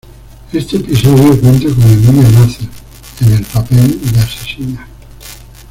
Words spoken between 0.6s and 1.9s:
episodio cuenta con